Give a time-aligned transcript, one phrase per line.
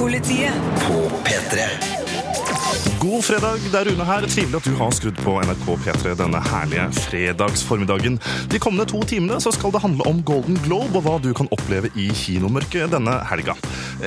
[0.00, 1.60] Filmpolitiet på P3.
[3.00, 4.24] God fredag, det er Rune her.
[4.32, 8.16] Trivelig at du har skrudd på NRK P3 denne herlige fredagsformiddagen.
[8.48, 11.52] De kommende to timene så skal det handle om Golden Globe og hva du kan
[11.52, 13.58] oppleve i kinomørket denne helga.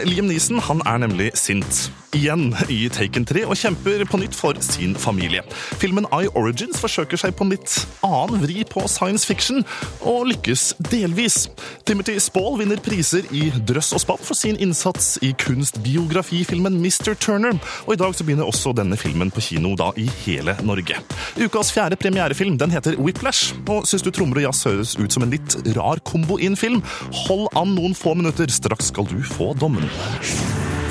[0.01, 1.91] Liam Neeson han er nemlig sint.
[2.13, 5.41] Igjen i Taken 3 og kjemper på nytt for sin familie.
[5.81, 7.73] Filmen I Origins forsøker seg på en litt
[8.05, 9.63] annen vri på science fiction,
[10.05, 11.47] og lykkes delvis.
[11.89, 17.15] Timothy Spall vinner priser i drøss og spann for sin innsats i kunstbiografifilmen Mr.
[17.17, 17.57] Turner,
[17.87, 21.01] og i dag så begynner også denne filmen på kino da i hele Norge.
[21.41, 25.25] Ukas fjerde premierefilm den heter Whiplash, og syns du trommer og jazz høres ut som
[25.25, 26.85] en litt rar kombo i en film?
[27.25, 29.82] Hold an noen få minutter, straks skal du få dommen.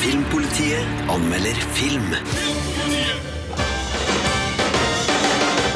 [0.02, 2.14] Filmpolitiet anmelder film.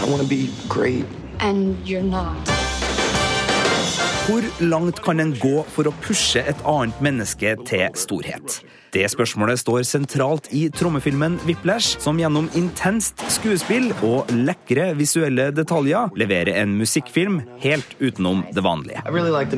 [0.02, 1.04] I want to be great.
[1.40, 2.36] And you're not.
[4.26, 8.56] Hvor langt kan en gå for å pushe et annet menneske til storhet?
[8.90, 16.10] Det spørsmålet står sentralt i trommefilmen Whiplash, som gjennom intenst skuespill og lekre visuelle detaljer
[16.18, 19.06] leverer en musikkfilm helt utenom det vanlige.
[19.06, 19.56] I really like the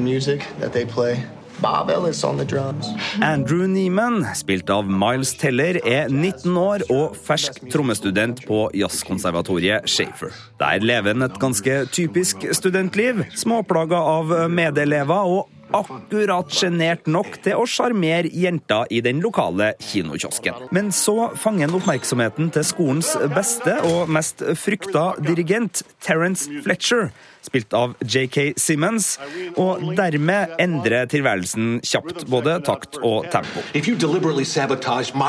[1.60, 2.86] Bob Ellis on the drums.
[3.22, 10.34] Andrew Neiman, spilt av Miles Teller, er 19 år og fersk trommestudent på jazzkonservatoriet Shafer.
[10.62, 17.58] Der lever han et ganske typisk studentliv, småplaga av medelever og akkurat sjenert nok til
[17.60, 20.68] å sjarmere jenta i den lokale kinokiosken.
[20.74, 27.10] Men så fanger han oppmerksomheten til skolens beste og mest frykta dirigent, Terence Fletcher,
[27.44, 29.16] spilt av JK Simmons,
[29.56, 33.64] og dermed endrer tilværelsen kjapt både takt og tempo.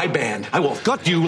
[0.10, 0.48] Band,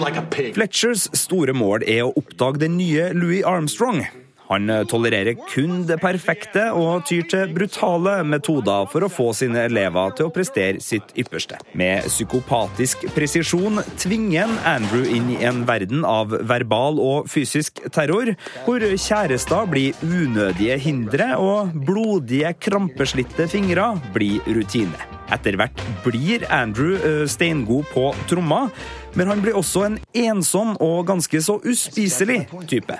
[0.02, 0.52] like.
[0.56, 4.04] Fletchers store mål er å oppdage den nye Louis Armstrong.
[4.52, 10.12] Han tolererer kun det perfekte og tyr til brutale metoder for å få sine elever
[10.18, 11.58] til å prestere sitt ypperste.
[11.78, 18.34] Med psykopatisk presisjon tvinger han Andrew inn i en verden av verbal og fysisk terror,
[18.66, 25.08] hvor kjærester blir unødige hindre og blodige, krampeslitte fingre blir rutine.
[25.32, 28.66] Etter hvert blir Andrew eh, steingod på tromma,
[29.14, 32.96] men han blir også en ensom og ganske så uspiselig type.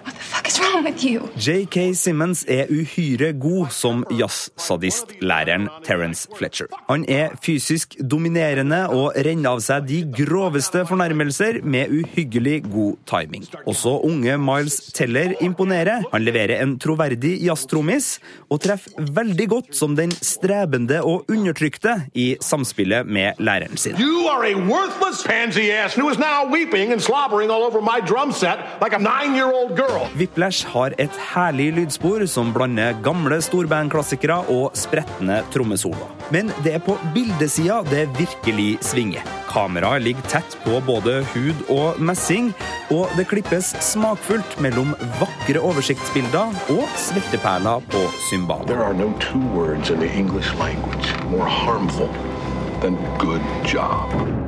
[1.42, 6.68] JK Simmons er uhyre god som jazzsadist-læreren Terence Fletcher.
[6.88, 13.46] Han er fysisk dominerende og renner av seg de groveste fornærmelser med uhyggelig god timing.
[13.66, 16.06] Også unge Miles Teller imponerer.
[16.12, 18.16] Han leverer en troverdig jazztrommis
[18.50, 23.96] og treffer veldig godt som den strebende og undertrykte i samspillet med læreren sin.
[24.00, 28.00] You are a worthless pansy ass who is now weeping and slobbering all over my
[28.00, 30.08] drum set like a nine-year-old girl.
[30.18, 36.10] Whiplash har et herlig lydspor som blander gamle storbandklassikere og spretne trommesoloer.
[36.34, 39.22] Men det er på bildesida det virkelig svinger.
[39.52, 42.50] Kameraet ligger tett på både hud og messing,
[42.90, 48.74] og det klippes smakfullt mellom vakre oversiktsbilder og svetteperler på cymbaler.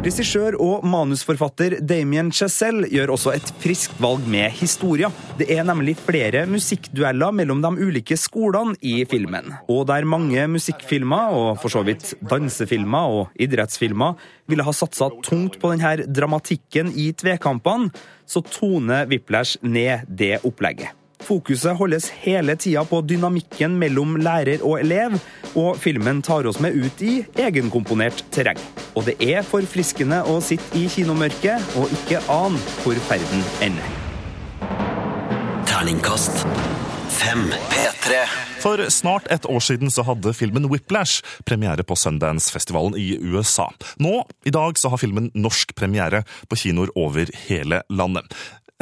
[0.05, 5.07] Regissør og manusforfatter Damien Chazelle gjør også et friskt valg med historia.
[5.39, 9.53] Det er nemlig flere musikkdueller mellom de ulike skolene i filmen.
[9.71, 14.19] Og der mange musikkfilmer, og for så vidt dansefilmer og idrettsfilmer,
[14.51, 17.95] ville ha satsa tungt på denne dramatikken i tvekampene,
[18.27, 20.91] så toner Whiplash ned det opplegget.
[21.25, 25.15] Fokuset holdes hele tida på dynamikken mellom lærer og elev,
[25.55, 27.15] og filmen tar oss med ut i
[27.47, 28.61] egenkomponert terreng.
[28.95, 34.01] Og det er forfriskende å sitte i kinomørket og ikke ane hvor ferden ender.
[35.69, 36.45] Terningkast
[37.15, 37.47] fem.
[37.71, 38.19] P3.
[38.63, 43.69] For snart et år siden så hadde filmen Whiplash premiere på Sundance-festivalen i USA.
[44.03, 48.33] Nå, i dag, så har filmen norsk premiere på kinoer over hele landet.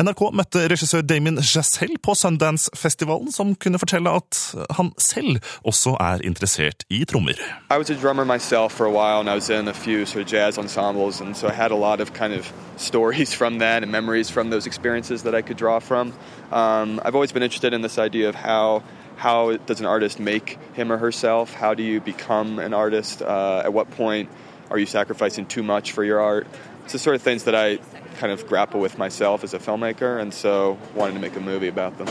[0.01, 4.39] NRK møtte regissør Damien Chazelle på Sundance-festivalen, som kunne fortelle at
[4.79, 7.37] han selv også er interessert i trommer.
[7.69, 10.25] I was a drummer myself for a while, and I was in a few sort
[10.25, 13.83] of jazz ensembles, and so I had a lot of kind of stories from that
[13.83, 16.15] and memories from those experiences that I could draw from.
[16.51, 18.83] Um, I've always been interested in this idea of how
[19.17, 21.53] how does an artist make him or herself?
[21.53, 23.21] How do you become artist?
[23.21, 24.31] Uh, at what point
[24.71, 25.45] are you sacrificing
[25.93, 26.47] for your art?
[26.85, 27.79] It's the sort of things that I
[28.21, 31.69] kind of grapple with myself as a filmmaker, and so wanted to make a movie
[31.69, 32.09] about them.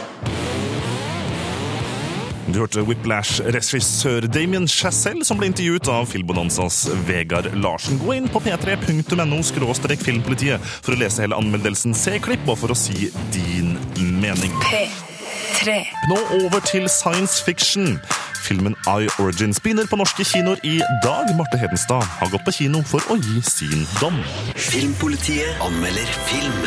[2.52, 8.00] Du hørte Whiplash-regissør Damien Chazelle, som ble intervjuet av Filmbonanzas Vegard Larsen.
[8.02, 9.40] Gå inn på p3.no
[10.02, 13.78] filmpolitiet for å lese hele anmeldelsen, se klipp og for å si din
[14.20, 14.52] mening.
[14.68, 18.02] P3 Nå over til science fiction.
[18.42, 21.30] Filmen I Origins begynner på norske kinoer i dag.
[21.38, 24.18] Marte Hedenstad har gått på kino for å gi sin dom.
[24.58, 26.62] Filmpolitiet anmelder film.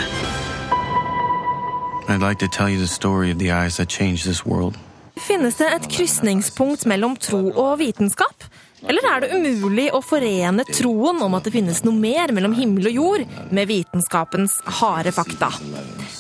[2.09, 4.79] I'd like to tell you the story of the eyes that changed this world.
[5.17, 8.47] Finnes det et krysningspunkt mellom tro og vitenskap?
[8.85, 12.91] Eller er det umulig å forene troen om at det finnes noe mer mellom himmel
[12.91, 13.25] og jord,
[13.55, 15.49] med vitenskapens harde fakta?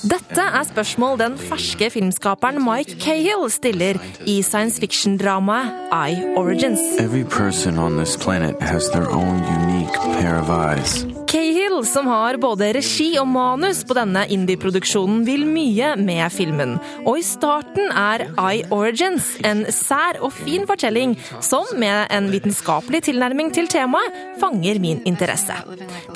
[0.04, 3.96] Dette er spørsmål den ferske filmskaperen Mike Cahill stiller
[4.28, 6.80] i science fiction-dramaet I Origins.
[7.00, 11.13] Every person on this planet has their own unique pair of eyes.
[11.26, 16.76] Cahill, som har både regi og manus på denne indie-produksjonen, vil mye med filmen.
[17.04, 23.04] Og i starten er I Origins en sær og fin fortelling som, med en vitenskapelig
[23.08, 25.56] tilnærming til temaet, fanger min interesse.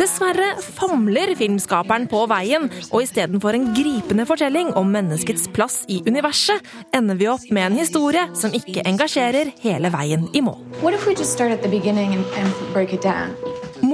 [0.00, 6.60] Dessverre famler filmskaperen på veien, og istedenfor en gripende fortelling om menneskets plass i universet,
[6.96, 10.58] ender vi opp med en historie som ikke engasjerer hele veien i mål.
[10.82, 12.88] What if we just start at the beginning and, and break?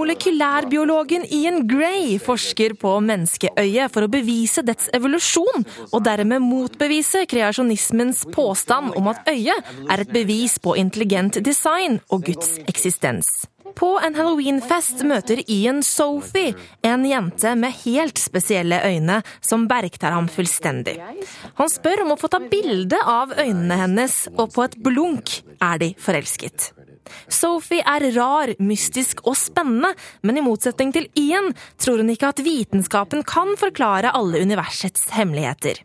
[0.04, 5.64] Molekylærbiologen Ian Gray forsker på menneskeøyet for å bevise dets evolusjon,
[5.96, 12.28] og dermed motbevise kreasjonismens påstand om at øyet er et bevis på intelligent design og
[12.28, 13.32] Guds eksistens.
[13.80, 16.52] På en halloweenfest møter Ian Sophie,
[16.84, 20.98] en jente med helt spesielle øyne som bergtar ham fullstendig.
[21.56, 25.80] Han spør om å få ta bilde av øynene hennes, og på et blunk er
[25.80, 26.74] de forelsket.
[27.28, 29.92] Sophie er rar, mystisk og spennende,
[30.22, 35.82] men i motsetning til Ian tror hun ikke at vitenskapen kan forklare alle universets hemmeligheter.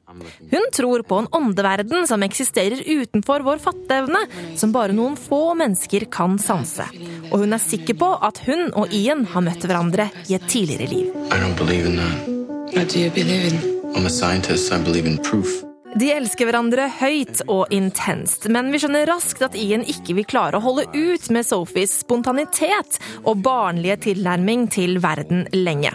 [0.51, 4.25] Hun tror på en åndeverden som eksisterer utenfor vår fatteevne,
[4.60, 6.88] som bare noen få mennesker kan sanse.
[7.30, 10.89] Og hun er sikker på at hun og Ian har møtt hverandre i et tidligere
[10.92, 11.10] liv.
[11.30, 12.75] I don't believe in that.
[12.75, 13.57] What do you believe in?
[13.95, 14.72] I'm a scientist.
[14.72, 15.69] I believe in proof.
[16.00, 20.60] De elsker hverandre høyt og intenst, men vi skjønner raskt at Ian ikke vil klare
[20.60, 25.92] å holde ut med Sophies spontanitet og barnlige tilnærming til verden lenge.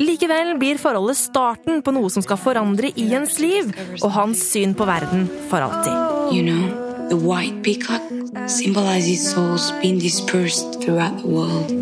[0.00, 3.70] Likevel blir forholdet starten på noe som skal forandre Ians liv
[4.00, 6.34] og hans syn på verden for alltid.
[6.34, 6.95] You know,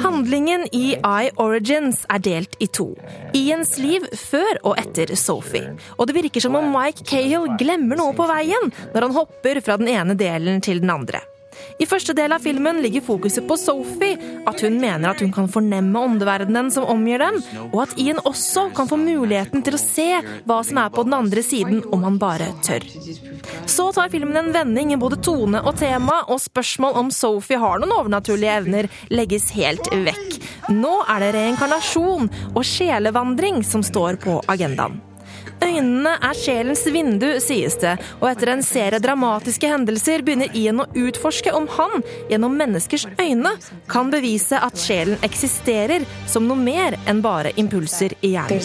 [0.05, 2.91] Handlingen i I Origins er delt i to.
[3.37, 5.75] Ians liv før og etter Sophie.
[5.99, 9.81] Og det virker som om Mike Cahill glemmer noe på veien når han hopper fra
[9.81, 11.25] den ene delen til den andre.
[11.79, 14.19] I første del av filmen ligger fokuset på Sophie,
[14.49, 17.41] at hun mener at hun kan fornemme åndeverdenen som omgir dem,
[17.71, 20.09] og at Ian også kan få muligheten til å se
[20.49, 22.87] hva som er på den andre siden, om han bare tør.
[23.71, 27.81] Så tar filmen en vending i både tone og tema, og spørsmål om Sophie har
[27.81, 30.39] noen overnaturlige evner, legges helt vekk.
[30.75, 35.01] Nå er det reinkarnasjon og sjelevandring som står på agendaen.
[35.62, 40.89] Øynene er sjelens vindu, sies det, og etter en serie dramatiske hendelser begynner Ian å
[41.06, 43.55] utforske om han, gjennom menneskers øyne,
[43.91, 48.59] kan bevise at sjelen eksisterer som noe mer enn bare impulser i hjernen.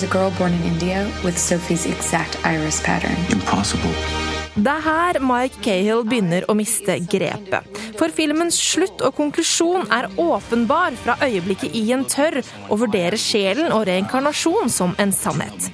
[3.34, 4.19] Impossible.
[4.60, 7.78] Det er her Mike Cahill begynner å miste grepet.
[7.96, 13.86] For filmens slutt og konklusjon er åpenbar fra øyeblikket Ian tør å vurdere sjelen og
[13.88, 15.70] reinkarnasjon som en sannhet.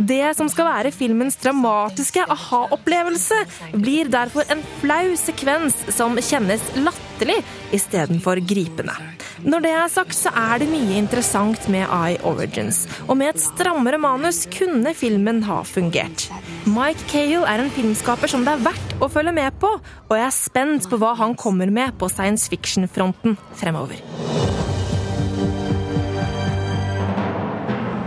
[0.00, 3.42] Det som skal være filmens dramatiske aha-opplevelse,
[3.76, 7.42] blir derfor en flau sekvens som kjennes latterlig
[7.76, 8.96] istedenfor gripende.
[9.44, 13.44] Når det er sagt, så er det mye interessant med Eye Origins, og med et
[13.44, 16.28] strammere manus kunne filmen ha fungert.
[16.68, 19.70] Mike Cahill er en filmskaper som det er verdt å følge med på,
[20.06, 23.98] og jeg er spent på hva han kommer med på science fiction-fronten fremover.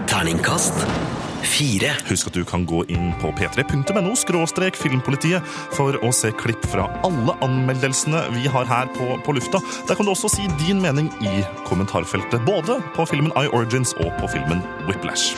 [0.08, 0.80] Terningkast
[1.44, 1.92] fire.
[2.08, 5.44] Husk at du kan gå inn på p3.no skråstrek filmpolitiet
[5.76, 9.62] for å se klipp fra alle anmeldelsene vi har her på, på lufta.
[9.90, 14.14] Der kan du også si din mening i kommentarfeltet, både på filmen I Origins og
[14.22, 15.36] på filmen Whiplash.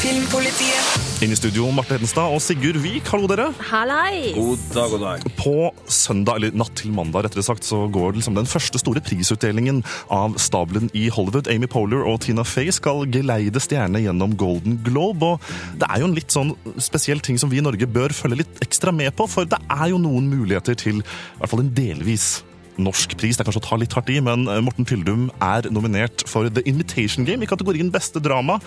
[0.00, 1.08] Filmpolitiet.
[1.20, 3.50] Inn i studio, Marte Hedenstad og Sigurd Vik, hallo dere.
[3.68, 4.30] Hallais!
[4.32, 5.26] God dag, god dag.
[5.36, 5.52] På
[5.92, 10.38] søndag, eller natt til mandag, rettere sagt, så går liksom den første store prisutdelingen av
[10.40, 11.52] stabelen i Hollywood.
[11.52, 15.34] Amy Poehler og Tina Fey skal geleide stjerne gjennom Golden Globe.
[15.34, 18.40] Og det er jo en litt sånn spesiell ting som vi i Norge bør følge
[18.40, 21.08] litt ekstra med på, for det er jo noen muligheter til i
[21.42, 22.38] hvert fall en delvis
[22.78, 23.36] norsk pris.
[23.36, 26.50] Det er kanskje å ta litt hardt i, men eh, Morten Tyldum er nominert for
[26.52, 28.60] The Invitation Game i kategorien beste drama.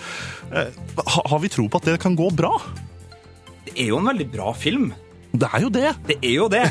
[0.52, 0.74] Eh,
[1.06, 2.52] Har vi tro på at det kan gå bra?
[3.64, 4.90] Det er jo en veldig bra film.
[5.34, 5.88] Det er jo det!
[6.06, 6.62] Det er jo det.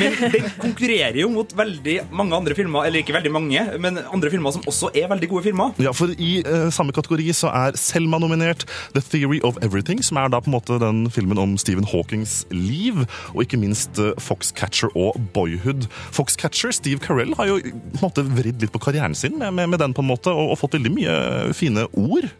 [0.00, 4.32] Men den konkurrerer jo mot veldig mange andre filmer, eller ikke veldig mange, men andre
[4.32, 5.76] filmer som også er veldig gode filmer.
[5.82, 8.66] Ja, for I eh, samme kategori så er Selma nominert.
[8.96, 12.40] The Theory of Everything, som er da på en måte den filmen om Stephen Hawkings
[12.50, 13.04] liv.
[13.36, 15.86] Og ikke minst eh, Foxcatcher og Boyhood.
[16.10, 19.70] Foxcatcher, Steve Carell, har jo på en måte vridd litt på karrieren sin med, med,
[19.70, 21.20] med den, på en måte, og, og fått veldig mye
[21.54, 22.32] fine ord.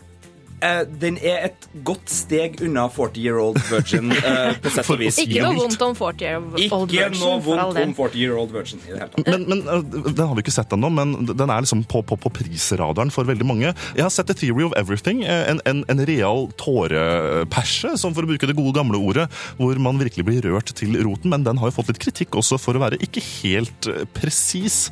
[0.62, 5.00] Eh, den er et godt steg unna 40 Year Old Virgin, eh, på sett og
[5.00, 5.18] vis.
[5.22, 8.54] Ikke noe vondt om 40 year old Ikke virgin, noe vondt om 40 Year Old
[8.54, 9.30] Virgin i det hele tatt.
[9.32, 12.18] Men, men uh, Den har vi ikke sett ennå, men den er liksom på, på,
[12.22, 13.72] på prisradaren for veldig mange.
[13.96, 18.26] Jeg har sett The Theory of Everything, eh, en, en, en real tåreperse, som for
[18.26, 19.26] å bruke det gode gamle ordet,
[19.58, 22.60] hvor man virkelig blir rørt til roten, men den har jo fått litt kritikk også
[22.62, 24.84] for å være ikke helt eh, presis.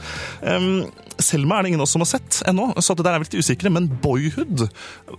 [0.42, 0.88] Um,
[1.24, 3.28] Selma er det ingen av oss som har sett ennå, så det der er vi
[3.28, 4.66] litt usikre, men Boyhood,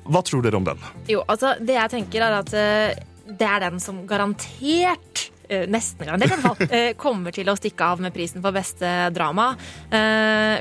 [0.05, 0.81] hva tror dere om den?
[1.11, 6.07] Jo, altså, det jeg tenker er at eh, det er den som garantert eh, Nesten
[6.07, 6.67] garantert, i hvert fall.
[6.77, 9.51] eh, kommer til å stikke av med prisen for beste drama.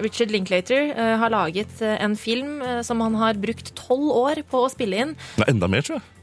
[0.04, 0.92] Richard Linklater
[1.22, 5.18] har laget en film som han har brukt tolv år på å spille inn.
[5.40, 6.19] Nei, enda mer, tror jeg.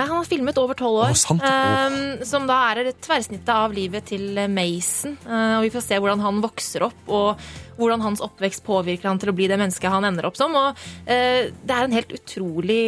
[0.00, 1.42] Eh, Han har filmet over tolv år, Å, sant.
[1.44, 5.16] eh, som da er et tverrsnittet av livet til Mason.
[5.26, 7.36] Eh, og vi får se hvordan han vokser opp, og
[7.80, 10.52] hvordan hans oppvekst påvirker han til å bli det mennesket han ender opp som.
[10.52, 10.76] Og
[11.08, 12.80] eh, det er en helt utrolig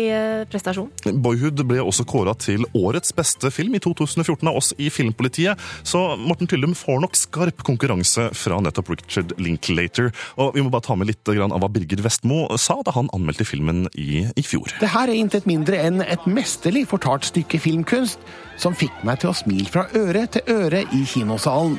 [0.52, 0.90] prestasjon.
[1.24, 5.56] Boyhood ble også kåra til årets beste film i 2014 av oss i Filmpolitiet,
[5.88, 10.12] så Morten Tyllum får nok skarp konkurranse fra nettopp Richard Linklater.
[10.36, 13.08] Og vi må bare ta med litt grann av hva Birger Vestmo sa da han
[13.16, 14.74] anmeldte filmen i, i fjor.
[14.82, 18.20] Det her er intet mindre enn et mesterlig fortalt stykke filmkunst
[18.60, 21.78] som fikk meg til å smile fra øre til øre i kinosalen.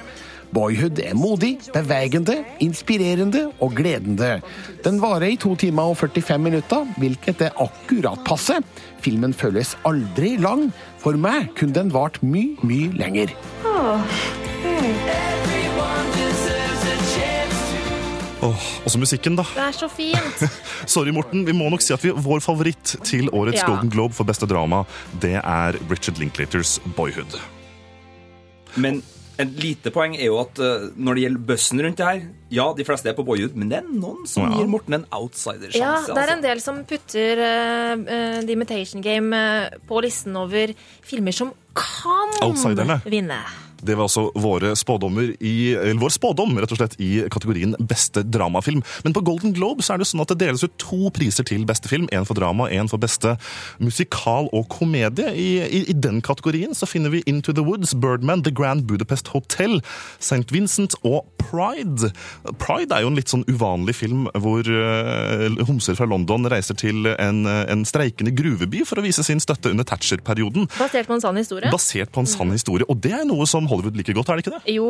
[0.53, 4.35] Boyhood er modig, bevegende, inspirerende og gledende.
[4.85, 8.59] Den varer i to timer og 45 minutter, hvilket er akkurat passe.
[9.01, 10.67] Filmen føles aldri lang.
[11.01, 13.33] For meg kunne den vart mye, mye lenger.
[18.43, 19.45] Åh, også musikken, da.
[19.55, 20.43] Det er så fint.
[20.93, 21.45] Sorry, Morten.
[21.47, 23.69] Vi må nok si at vi, vår favoritt til årets Ja.
[23.71, 24.83] Golden Globe for beste drama,
[25.23, 27.37] det er Richard Linklaters Boyhood.
[28.75, 28.99] Men
[29.41, 32.19] et lite poeng er jo at eh, når det gjelder bøssen rundt det her
[32.53, 34.59] Ja, de fleste er på Boyhood, men det er noen som Ja.
[34.59, 35.79] gir Morten en outsidersjanse.
[35.81, 36.35] Ja, det er altså.
[36.35, 39.33] en del som putter uh, The Imitation Game
[39.89, 42.99] på listen over filmer som kan Outsiderne.
[43.09, 43.39] vinne.
[43.85, 48.23] Det var altså våre spådommer i, eller vår spådom rett og slett, i kategorien beste
[48.27, 48.83] dramafilm.
[49.03, 51.65] Men på Golden Globe så er det sånn at det deles ut to priser til
[51.67, 52.07] beste film.
[52.15, 53.35] En for drama, en for beste
[53.83, 55.33] musikal og komedie.
[55.33, 59.33] I, i, I den kategorien så finner vi Into the Woods, Birdman, The Grand Budapest
[59.33, 59.79] Hotel,
[60.19, 60.45] St.
[60.53, 62.11] Vincent og Pride.
[62.61, 67.09] Pride er jo en litt sånn uvanlig film hvor eh, homser fra London reiser til
[67.13, 70.69] en, en streikende gruveby for å vise sin støtte under Thatcher-perioden.
[70.77, 71.71] Basert på en sann historie.
[71.73, 72.87] Basert på en sann historie.
[72.89, 74.75] Og det er noe som Hollywood liker godt, er det ikke det?
[74.75, 74.87] Jo,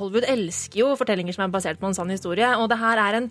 [0.00, 3.20] Hollywood elsker jo fortellinger som er basert på en sann historie, og det her er
[3.20, 3.30] en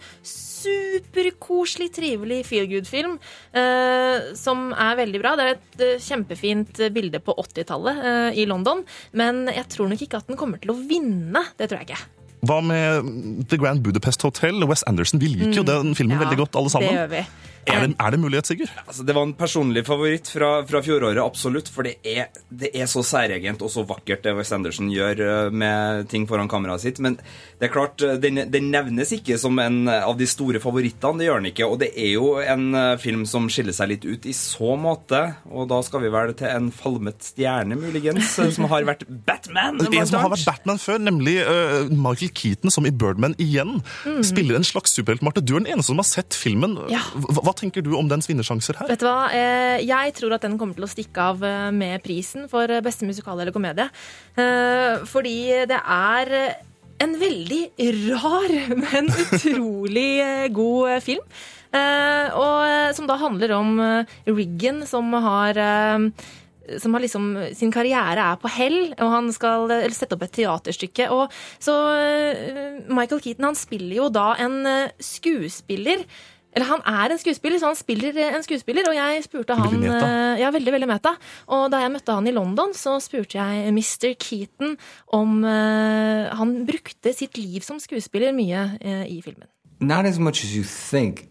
[0.60, 3.18] superkoselig, trivelig feel good-film
[3.56, 5.36] eh, som er veldig bra.
[5.38, 8.84] Det er et eh, kjempefint bilde på 80-tallet eh, i London,
[9.20, 11.46] men jeg tror nok ikke at den kommer til å vinne.
[11.58, 12.19] Det tror jeg ikke.
[12.46, 13.10] Hva med
[13.50, 14.63] The Grand Budapest Hotel?
[14.69, 16.24] Wes Anderson, vi liker jo den filmen Mm.
[16.24, 16.89] Veldig godt, alle sammen.
[16.89, 17.25] Det gjør vi.
[17.68, 18.72] Er det, er det mulighet, Sigurd?
[18.86, 21.70] Altså, det var en personlig favoritt fra, fra fjoråret, absolutt.
[21.74, 25.51] For det er, det er så særegent og så vakkert det Wes Anderson gjør eh,
[25.51, 27.01] med ting foran kameraet sitt.
[27.04, 27.18] Men
[27.60, 31.22] det er klart, eh, den, den nevnes ikke som en av de store favorittene.
[31.22, 31.70] Det gjør den ikke.
[31.70, 35.22] Og det er jo en eh, film som skiller seg litt ut i så måte.
[35.51, 39.80] Og da skal vi vel til en falmet stjerne, muligens, som har vært Batman.
[39.89, 43.80] En som har vært Batman før, nemlig uh, Michael Keaton, som i Birdman igjen
[44.25, 45.24] spiller en slags superhelt.
[45.25, 46.78] Marte, du er den eneste som har sett filmen.
[46.80, 46.92] Mm.
[46.94, 47.01] Ja.
[47.39, 48.89] Hva tenker du om dens vinnersjanser her?
[48.89, 49.28] Vet du hva?
[49.36, 52.84] Eh, Jeg tror at den kommer til å stikke av eh, med prisen for eh,
[52.86, 53.89] beste musikal eller komedie.
[55.10, 55.38] Fordi
[55.70, 56.34] det er
[57.00, 57.62] en veldig
[58.10, 58.54] rar,
[58.86, 61.24] men utrolig god film.
[61.70, 63.75] Og som da handler om
[64.25, 65.60] Riggen, som har
[66.78, 71.08] som har liksom, sin karriere er på hell, og han skal sette opp et teaterstykke.
[71.13, 71.75] Og så
[72.89, 74.60] Michael Keaton han spiller jo da en
[75.01, 76.06] skuespiller
[76.53, 78.88] eller han er en skuespiller, så han spiller eh, en skuespiller.
[78.89, 80.08] Og jeg spurte han Veldig meta.
[80.34, 81.12] eh, Ja, veldig, veldig meta.
[81.48, 84.13] Og da jeg møtte han i London, så spurte jeg Mr.
[84.20, 84.77] Keaton
[85.13, 89.48] om uh, han brukte sitt liv som skuespiller mye uh, i filmen.
[89.79, 91.27] Not as much as you think,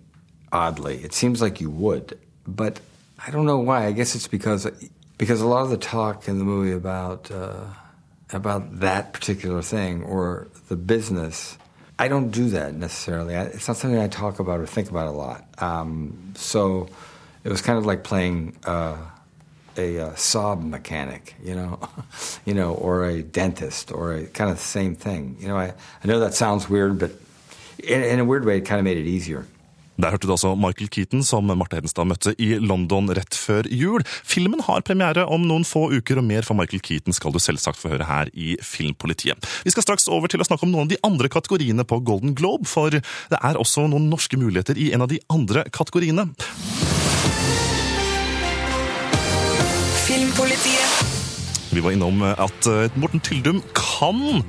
[0.52, 0.94] oddly.
[1.04, 2.14] It seems like you would,
[2.46, 2.80] but
[3.26, 3.86] I don't know why.
[3.88, 4.70] I guess it's because
[5.18, 7.66] because a lot of the talk in the movie about uh,
[8.32, 11.58] about that particular thing or the business.
[11.98, 13.34] I don't do that necessarily.
[13.34, 15.44] I, it's not something I talk about or think about a lot.
[15.58, 16.88] Um, so
[17.42, 18.96] it was kind of like playing uh,
[19.76, 21.80] a uh, Saab mechanic, you know,
[22.44, 25.36] you know, or a dentist, or a kind of the same thing.
[25.40, 27.12] You know, I, I know that sounds weird, but
[27.82, 29.46] in, in a weird way, it kind of made it easier.
[29.98, 34.04] Der hørte du altså Michael Keaton, som Marte Hedenstad møtte i London rett før jul.
[34.22, 37.80] Filmen har premiere om noen få uker, og mer fra Michael Keaton skal du selvsagt
[37.80, 39.48] få høre her i Filmpolitiet.
[39.66, 42.36] Vi skal straks over til å snakke om noen av de andre kategoriene på Golden
[42.38, 46.30] Globe, for det er også noen norske muligheter i en av de andre kategoriene.
[51.78, 54.42] Vi var innom at eh, Morten Tyldum kan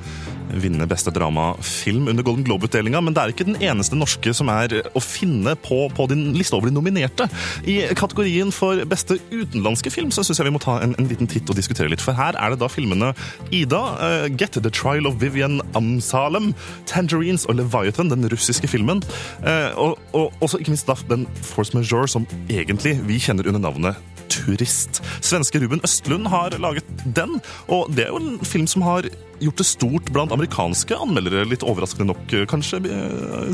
[0.49, 4.79] vinne beste dramafilm under Golden Globe-utdelinga, men det er ikke den eneste norske som er
[4.97, 7.27] å finne på, på din liste over de nominerte.
[7.69, 11.29] I kategorien for beste utenlandske film så syns jeg vi må ta en, en, liten
[11.29, 13.11] titt og diskutere litt, for her er det da filmene
[13.53, 16.55] Ida, uh, Get The Trial of Vivian Amsalem,
[16.89, 19.05] Tangerines og Leviathan, den russiske filmen,
[19.45, 23.69] uh, og, og også ikke minst da den Force Majeure, som egentlig vi kjenner under
[23.69, 25.01] navnet Turist.
[25.21, 29.09] Svenske Ruben Østlund har laget den, og det er jo en film som har
[29.39, 31.45] gjort det stort blant amerikanske anmeldere.
[31.49, 32.81] Litt overraskende nok, kanskje,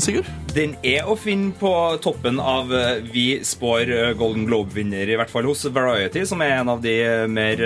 [0.02, 0.28] Sigurd?
[0.56, 1.72] Den er å finne på
[2.04, 2.70] toppen av
[3.12, 6.96] Vi spår Golden Globe-vinner, i hvert fall hos Variety, som er en av de
[7.30, 7.62] mer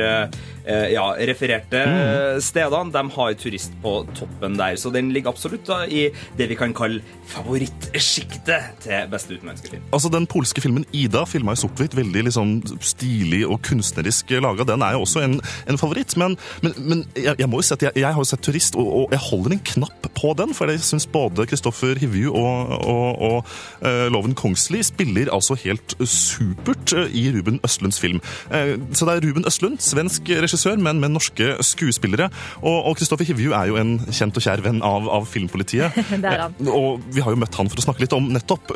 [0.91, 2.41] ja, refererte mm.
[2.45, 2.93] stedene.
[2.95, 6.09] De har turist på toppen der, så den ligger absolutt da, i
[6.39, 7.00] det vi kan kalle
[7.31, 9.85] favorittsjiktet til beste utenlandske film.
[9.93, 14.83] Altså, Den polske filmen 'Ida', filma i sort-hvitt, veldig liksom stilig og kunstnerisk laga, den
[14.83, 16.17] er jo også en, en favoritt.
[16.17, 18.76] Men, men, men jeg, jeg, må jo si at jeg, jeg, har jo sett 'Turist',
[18.79, 22.73] og, og, jeg holder en knapp på den, for jeg syns både Kristoffer Hivju og,
[22.85, 23.52] og, og
[23.85, 28.21] uh, Loven Kongsli spiller altså helt supert i Ruben Østlunds film.
[28.50, 32.31] Uh, så det er Ruben Østlund, svensk regissør, men med norske skuespillere.
[32.62, 35.97] Og Kristoffer Hivju er jo en kjent og kjær venn av, av Filmpolitiet.
[36.23, 36.57] det er han.
[36.61, 38.73] Uh, og vi har jo møtt han for å snakke litt om nettopp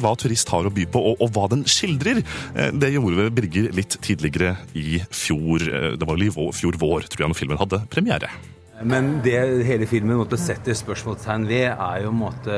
[0.00, 2.22] hva turist har å by på, og, og hva den skildrer.
[2.74, 5.64] det gjorde Birger litt tidligere i fjor.
[5.96, 8.30] Det var vel i fjor vår, tror jeg, når filmen hadde premiere.
[8.84, 12.56] Men det hele filmen måtte sette spørsmålstegn ved, er jo måte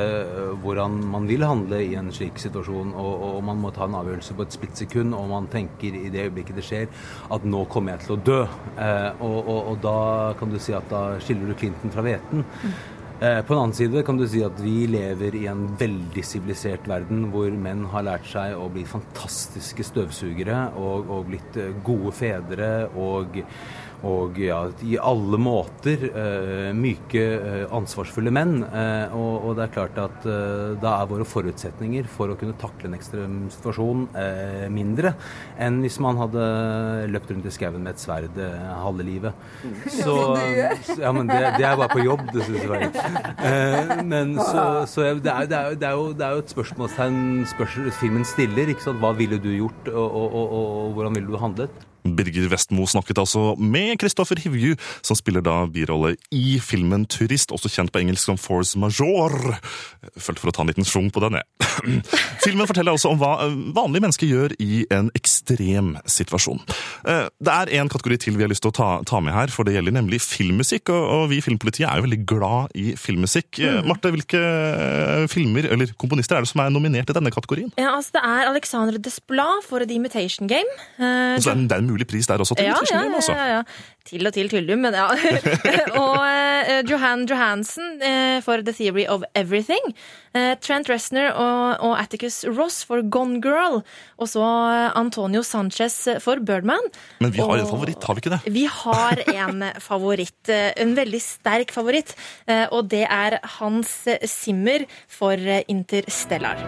[0.59, 2.91] hvordan man vil handle i en slik situasjon.
[2.91, 6.27] Og, og man må ta en avgjørelse på et splittsekund, og man tenker i det
[6.27, 6.91] øyeblikket det skjer,
[7.31, 8.39] at nå kommer jeg til å dø.
[8.75, 9.97] Eh, og, og, og, da
[10.39, 12.43] kan du si at da skiller du klinten fra hveten.
[13.19, 16.87] Eh, på den annen side kan du si at vi lever i en veldig sivilisert
[16.87, 22.73] verden hvor menn har lært seg å bli fantastiske støvsugere og, og blitt gode fedre
[22.95, 23.39] og
[24.07, 28.61] og ja, i alle måter uh, myke, uh, ansvarsfulle menn.
[28.63, 30.27] Uh, og, og, det er klart at
[30.79, 34.05] da er våre forutsetninger for å kunne takle en ekstrem situasjon
[34.71, 35.11] mindre
[35.59, 36.43] enn hvis man hadde
[37.11, 39.35] løpt rundt i skauen med et sverd halve livet.
[39.99, 40.15] Så,
[41.01, 45.05] ja, men det, det, er bare på jobb, det syns jeg var Men så, så
[45.19, 48.71] det, er, det, er, det, er jo, det er jo et spørsmålstegn spørsmål, filmen stiller.
[48.71, 49.01] ikke sant?
[49.03, 51.88] Hva ville du gjort, og, og, og hvordan ville du handlet?
[52.03, 57.71] Birger Vestmo snakket altså med Kristoffer Hivju, som spiller da birolle i filmen Turist, også
[57.71, 59.57] kjent på engelsk som Force Majeure.
[60.15, 61.69] Følte for å ta en liten sjung på den, jeg.
[62.45, 63.33] Filmen forteller altså om hva
[63.75, 66.61] vanlige mennesker gjør i en ekstrem situasjon.
[67.07, 69.51] Eh, det er en kategori til vi har lyst til å ta, ta med her,
[69.53, 70.91] for det gjelder nemlig filmmusikk.
[70.93, 73.59] Og, vi i Filmpolitiet er jo veldig glad i filmmusikk.
[73.59, 73.89] Mm.
[73.89, 74.41] Marte, hvilke
[75.31, 77.71] filmer eller komponister er det som er nominert i denne kategorien?
[77.79, 80.79] Ja, altså Det er Alexandre Desplat for The Imitation Game.
[80.97, 83.63] Uh, så det er en mulig pris der også til ja, ja, ja, ja, ja.
[84.09, 85.05] Til og til Tyldum, men ja.
[86.03, 89.93] og uh, Johan Johansen uh, for The Theory of Everything.
[90.33, 93.81] Uh, Trent Reznor og, og, Atticus Ross for Gone Girl.
[94.17, 94.45] Og så
[94.97, 96.89] Antonio Sanchez for Birdman.
[97.19, 98.55] Men vi har og, en favoritt, har vi ikke det?
[98.55, 100.53] Vi har en favoritt.
[100.79, 102.15] En veldig sterk favoritt.
[102.71, 104.87] Og det er Hans Zimmer
[105.19, 105.37] for
[105.69, 106.65] Interstellar.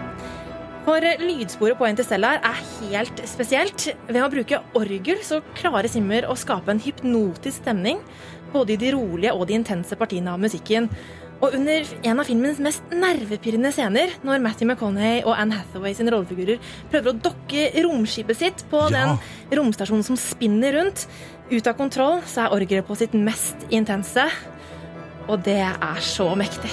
[0.82, 3.84] For lydsporet på Interstellar er helt spesielt.
[4.08, 8.00] Ved å bruke orgel så klarer Simmer å skape en hypnotisk stemning,
[8.52, 10.88] både i de rolige og de intense partiene av musikken.
[11.42, 16.14] Og under en av filmens mest nervepirrende scener, når Matthew McConaughey og Anne Hathaway sine
[16.14, 16.58] rollefigurer
[16.90, 18.92] prøver å dokke romskipet sitt på ja.
[18.94, 21.06] den romstasjonen som spinner rundt,
[21.50, 24.26] ut av kontroll, så er orgelet på sitt mest intense.
[25.30, 26.70] Og det er så mektig.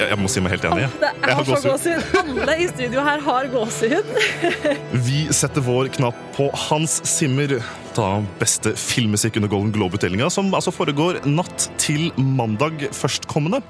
[0.00, 0.88] Jeg må si meg helt enig.
[1.02, 2.16] Det er så gåsehud.
[2.22, 4.14] Alle i studio her har gåsehud.
[5.08, 7.58] Vi setter vår knapp på Hans Zimmer,
[7.96, 8.08] ta
[8.40, 13.62] beste filmmusikk under Golden Globe-utdelinga, som altså foregår natt til mandag førstkommende.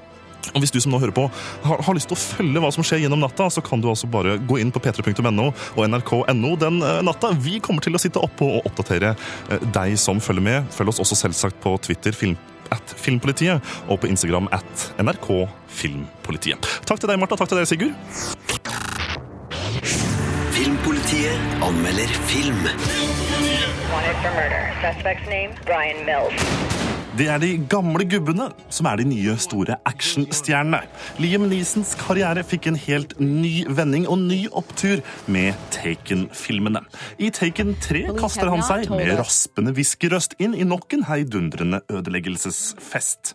[0.52, 1.28] Og hvis du som nå hører på
[1.62, 4.10] har, har lyst til å følge hva som skjer gjennom natta, så kan du altså
[4.10, 7.32] bare gå inn på p3.no og nrk.no den eh, natta.
[7.38, 10.72] Vi kommer til å sitte oppe og oppdatere eh, deg som følger med.
[10.74, 12.36] Følg oss også selvsagt på Twitter film,
[12.72, 15.28] at Filmpolitiet og på Instagram at NRK
[15.72, 16.68] Filmpolitiet.
[16.88, 17.38] Takk til deg, Marta.
[17.38, 17.94] Takk til deg, Sigurd.
[20.56, 22.64] Filmpolitiet anmelder film.
[23.92, 24.64] Wanted for murder.
[24.82, 27.01] Suspect's name, Brian Mills.
[27.12, 30.78] Det er de gamle gubbene som er de nye store actionstjernene.
[31.20, 36.80] Liam Neesons karriere fikk en helt ny vending og ny opptur med Taken-filmene.
[37.20, 43.34] I Taken 3 kaster han seg med raspende hviskerøst inn i nok en heidundrende ødeleggelsesfest.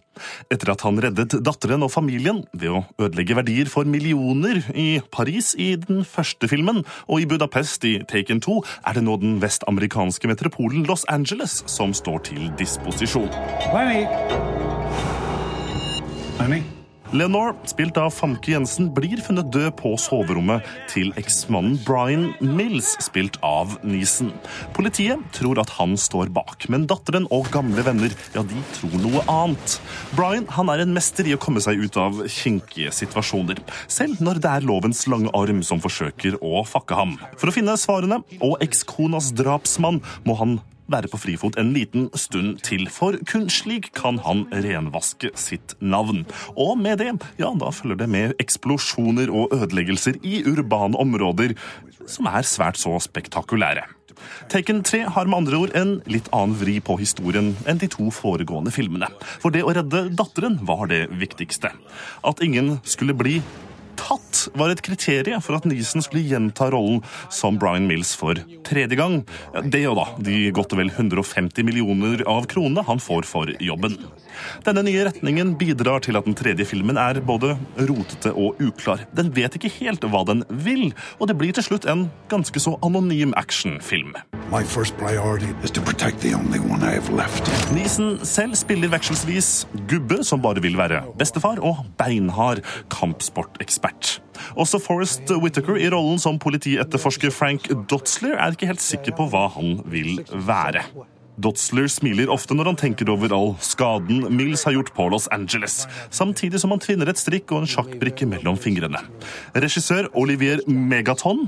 [0.54, 5.54] Etter at han reddet datteren og familien ved å ødelegge verdier for millioner i Paris
[5.58, 10.30] i den første filmen, og i Budapest i Taken 2, er det nå den vestamerikanske
[10.32, 13.30] metropolen Los Angeles som står til disposisjon.
[13.74, 14.04] Lenny.
[16.40, 16.77] Lenny.
[17.16, 23.38] Leonore, spilt av Famke Jensen, blir funnet død på soverommet til eksmannen Brian Mills, spilt
[23.48, 24.34] av Neeson.
[24.76, 29.24] Politiet tror at han står bak, men datteren og gamle venner ja, de tror noe
[29.32, 29.78] annet.
[30.20, 34.44] Brian han er en mester i å komme seg ut av kinkige situasjoner, selv når
[34.44, 37.16] det er lovens lange arm som forsøker å fakke ham.
[37.40, 40.60] For å finne svarene og ekskonas drapsmann må han
[40.92, 46.26] være på frifot en liten stund til, for kun slik kan han renvaske sitt navn.
[46.56, 51.56] Og med det, ja, da følger det med eksplosjoner og ødeleggelser i urbane områder,
[52.08, 53.86] som er svært så spektakulære.
[54.50, 58.10] Taken 3 har med andre ord en litt annen vri på historien enn de to
[58.14, 59.10] foregående filmene.
[59.44, 61.74] For det å redde datteren var det viktigste.
[62.26, 63.42] At ingen skulle bli
[64.00, 67.02] tatt, var et kriterium for at Neeson skulle gjenta rollen
[67.34, 69.22] som Brian Mills for tredje gang.
[69.66, 73.98] Det og da de godt og vel 150 millioner av kronene han får for jobben.
[74.66, 77.56] Denne nye retningen bidrar til at den tredje filmen er både
[77.90, 79.06] rotete og uklar.
[79.18, 82.76] Den vet ikke helt hva den vil, og det blir til slutt en ganske så
[82.86, 84.16] anonym actionfilm.
[84.52, 87.50] My first priority is to protect the only one I have left.
[87.76, 94.22] Neeson selv spiller vekselsvis gubbe som bare vil være bestefar, og beinhard kampsportekspert.
[94.56, 99.48] Også Forrest Whittaker i rollen som politietterforsker Frank Dotzler er ikke helt sikker på hva
[99.58, 100.86] han vil være.
[101.38, 105.84] Dotzler smiler ofte når han tenker over all skaden Mills har gjort på Los Angeles,
[106.10, 109.04] samtidig som han tvinner et strikk og en sjakkbrikke mellom fingrene.
[109.54, 111.46] Regissør Olivier Megaton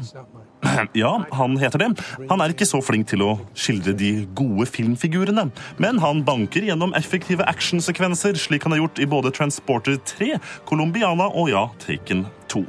[0.93, 1.89] ja, han heter det.
[2.29, 5.49] Han er ikke så flink til å skildre de gode filmfigurene,
[5.81, 10.35] men han banker gjennom effektive actionsekvenser, slik han har gjort i både Transporter 3,
[10.69, 12.65] Colombiana og ja, Taken 2.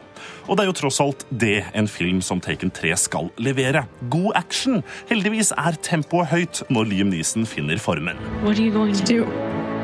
[0.50, 3.86] Og det er jo tross alt det en film som Taken 3 skal levere.
[4.12, 4.82] God action.
[5.10, 8.18] Heldigvis er tempoet høyt når Liam Neeson finner formen.
[8.44, 9.79] You going to do?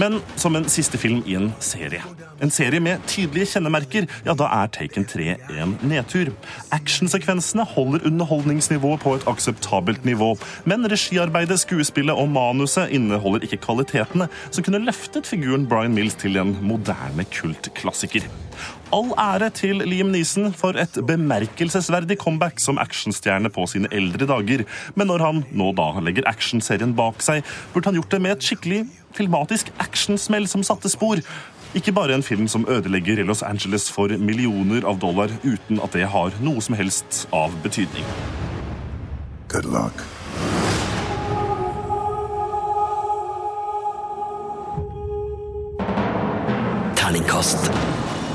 [0.00, 2.02] Men som en siste film i en serie.
[2.42, 6.32] En serie med tydelige kjennemerker, ja, da er Taken 3 en nedtur.
[6.74, 14.28] Actionsekvensene holder underholdningsnivået på et akseptabelt nivå, men regiarbeidet, skuespillet og manuset inneholder ikke kvalitetene
[14.50, 18.28] som kunne løftet figuren Brian Mills til en moderne kultklassiker.
[18.94, 24.62] All ære til Liam Neeson for et bemerkelsesverdig comeback som actionstjerne på sine eldre dager.
[24.94, 28.46] Men når han nå da legger actionserien bak seg, burde han gjort det med et
[28.46, 28.84] skikkelig
[29.16, 31.22] filmatisk actionsmell som satte spor.
[31.74, 36.06] Ikke bare en film som ødelegger Los Angeles for millioner av dollar uten at det
[36.14, 38.06] har noe som helst av betydning.
[39.50, 40.06] Good luck.
[46.94, 47.72] Terningkast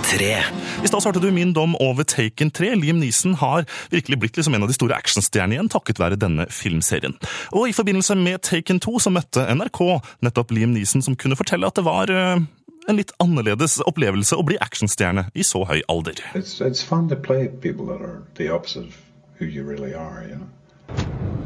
[0.09, 0.41] tre.
[0.83, 2.71] I stad hørte du min dom over Taken 3.
[2.79, 6.47] Liam Neeson har virkelig blitt liksom en av de store actionstjernene igjen, takket være denne
[6.49, 7.13] filmserien.
[7.53, 9.81] Og i forbindelse med Taken 2 så møtte NRK
[10.25, 12.41] nettopp Liam Neeson, som kunne fortelle at det var eh,
[12.89, 16.23] en litt annerledes opplevelse å bli actionstjerne i så høy alder.
[16.33, 18.97] It's, it's fun to play people that are the opposite of
[19.37, 20.49] who you really are, you know.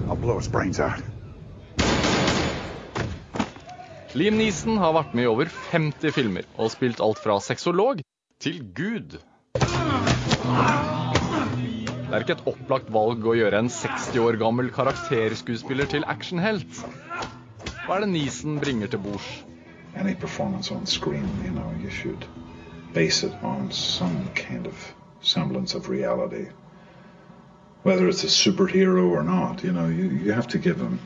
[0.08, 1.04] I'll blow his brains out.
[4.14, 8.04] Liam Neeson har vært med i over 50 filmer og spilt alt fra sexolog
[8.44, 9.18] til Gud.
[12.04, 16.82] Det er ikke et opplagt valg å gjøre en 60 år gammel karakterskuespiller til actionhelt.
[17.86, 19.30] Hva er det Nisen bringer til bords?
[19.96, 22.26] Any performance on screen, you know, you should
[22.94, 26.48] base it on some kind of semblance of reality.
[27.84, 31.00] Whether it's a superhero or not, you know, you, you have to give them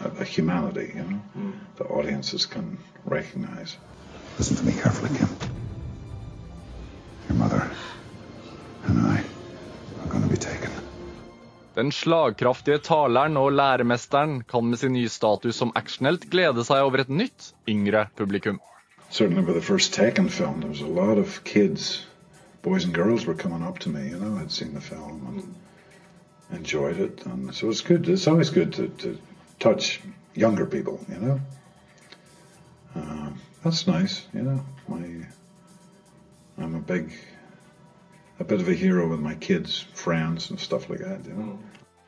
[0.00, 1.20] a, a humanity, you know,
[1.76, 3.76] the audiences can recognize.
[4.38, 5.53] Listen to me carefully, Kim.
[11.74, 17.02] Den slagkraftige taleren og læremesteren kan med sin nye status som actionhelt glede seg over
[17.02, 18.60] et nytt, yngre publikum.
[19.14, 22.04] certainly with the first Taken film, there was a lot of kids,
[22.62, 24.08] boys and girls, were coming up to me.
[24.08, 28.08] You know, I'd seen the film and enjoyed it, and so it's good.
[28.08, 29.18] It's always good to, to
[29.60, 30.00] touch
[30.34, 30.98] younger people.
[31.08, 31.40] You know,
[32.96, 33.30] uh,
[33.62, 34.26] that's nice.
[34.34, 35.26] You know, my
[36.58, 37.10] I'm a big,
[38.38, 41.26] a bit of a hero with my kids' friends and stuff like that.
[41.26, 41.58] You know.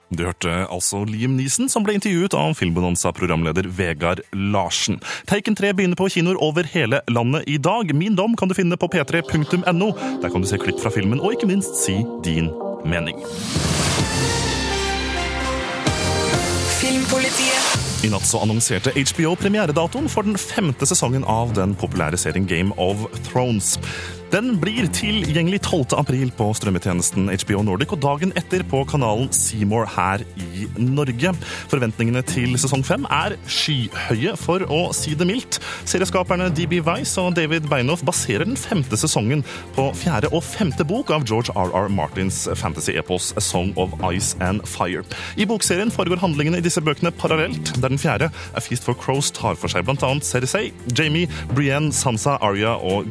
[0.08, 5.00] Du hørte altså Liam Neeson, som ble intervjuet av Filmbonanza-programleder Vegard Larsen.
[5.26, 7.90] Taken 3 begynner på kinoer over hele landet i dag.
[7.94, 9.88] Min dom kan du finne på p3.no.
[10.22, 12.52] Der kan du se klipp fra filmen, og ikke minst si din
[12.86, 13.18] mening.
[16.78, 18.04] Filmpolitiet.
[18.06, 22.76] I natt så annonserte HBO premieredatoen for den femte sesongen av den populære serien Game
[22.78, 23.74] of Thrones.
[24.26, 25.94] Den blir tilgjengelig 12.
[26.00, 31.30] april på strømmetjenesten HBO Nordic og dagen etter på kanalen Seymour her i Norge.
[31.70, 35.60] Forventningene til sesong fem er skyhøye, for å si det mildt.
[35.86, 39.44] Serieskaperne DB Weiss og David Beinhoff baserer den femte sesongen
[39.76, 41.86] på fjerde og femte bok av George R.R.
[41.94, 45.06] Martins fantasy-epos A Song of Ice and Fire.
[45.38, 49.30] I bokserien foregår handlingene i disse bøkene parallelt, der den fjerde, A Feast for Crows,
[49.30, 53.06] tar for seg annet Cersei, Jamie, Brienne, Sansa, Arya og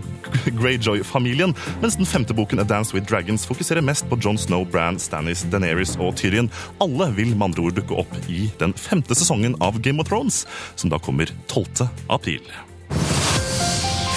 [1.06, 5.00] Greyjoy-familien, mens den femte boken A Dance with Dragons fokuserer mest på Jon Snow, Bran,
[5.00, 6.50] Stannis, Daenerys og Tyrion.
[6.80, 10.46] Alle vil med andre ord dukke opp i den femte sesongen av Game of Thrones,
[10.76, 11.90] som da kommer 12.
[12.10, 12.42] april.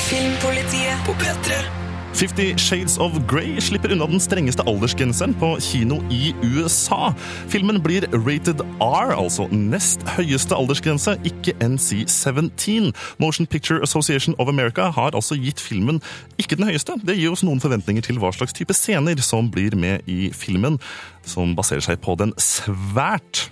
[0.09, 1.78] Filmpolitiet på P3.
[2.19, 7.13] Fifty Shades of Grey slipper unna den strengeste aldersgrensen på kino i USA.
[7.47, 12.91] Filmen blir rated R, altså nest høyeste aldersgrense, ikke NC-17.
[13.23, 16.03] Motion Picture Association of America har altså gitt filmen
[16.43, 16.99] ikke den høyeste.
[17.07, 20.81] Det gir oss noen forventninger til hva slags type scener som blir med i filmen,
[21.23, 23.47] som baserer seg på den svært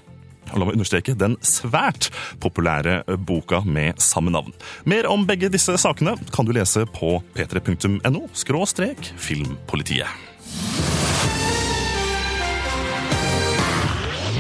[0.52, 2.11] og la meg understreke den svært
[2.42, 4.54] populære boka med samme navn.
[4.85, 10.09] Mer om begge disse sakene kan du lese på p3.no skråstrek filmpolitiet.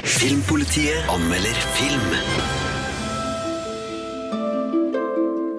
[0.06, 2.10] Filmpolitiet anmelder film.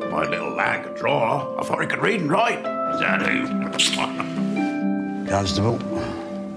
[0.10, 1.60] My little lag could draw.
[1.60, 2.60] I thought he could read and write.
[2.94, 3.46] Is that who?
[5.30, 5.78] Constable.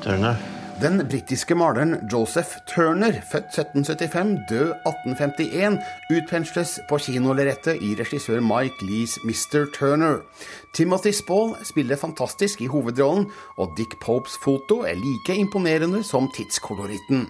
[0.01, 0.37] Turner.
[0.81, 5.77] Den britiske maleren Joseph Turner, født 1775, død 1851,
[6.11, 9.67] utpensles på kinolerretet i regissør Mike Lees Mr.
[9.77, 10.23] Turner.
[10.73, 13.25] Timothy Spall spiller fantastisk i hovedrollen,
[13.59, 17.25] og Dick Popes foto er like imponerende som tidskoloritten.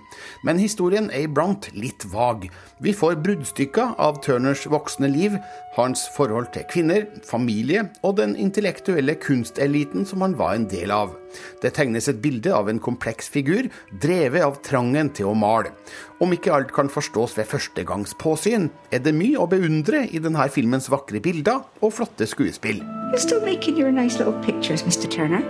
[0.44, 2.50] Men historien er iblant litt vag.
[2.85, 5.38] Vi får bruddstykker av Turners voksne liv,
[5.79, 11.16] hans forhold til kvinner, familie og den intellektuelle kunsteliten som han var en del av.
[11.62, 13.70] Det tegnes et bilde av en kompleks figur,
[14.03, 15.72] drevet av trangen til å male.
[16.21, 20.91] Om ikke alt kan forstås ved førstegangspåsyn, er det mye å beundre i denne filmens
[20.93, 22.83] vakre bilder og flotte skuespill.
[23.11, 25.09] You're still making your nice pictures, Mr.
[25.09, 25.41] Turner.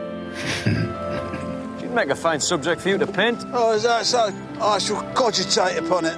[1.92, 3.44] Make a fine subject for you to paint.
[3.52, 4.30] Oh, is that so?
[4.60, 6.16] I shall cogitate upon it.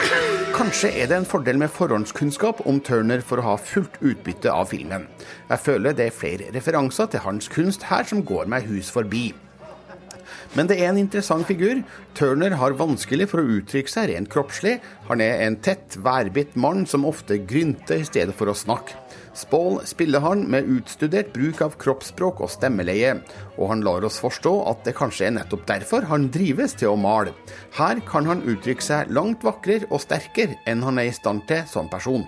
[0.60, 4.68] Kanskje er det en fordel med forhåndskunnskap om Turner for å ha fullt utbytte av
[4.74, 5.06] filmen.
[5.48, 9.30] Jeg føler det er flere referanser til hans kunst her som går meg hus forbi.
[10.58, 11.82] Men det er en interessant figur.
[12.18, 14.80] Turner har vanskelig for å uttrykke seg rent kroppslig.
[15.06, 18.98] Han er en tett, værbitt mann som ofte grynter i stedet for å snakke.
[19.36, 23.14] Spall spiller han med utstudert bruk av kroppsspråk og stemmeleie,
[23.60, 26.98] og han lar oss forstå at det kanskje er nettopp derfor han drives til å
[26.98, 27.36] male.
[27.78, 31.62] Her kan han uttrykke seg langt vakrere og sterkere enn han er i stand til
[31.70, 32.26] som person.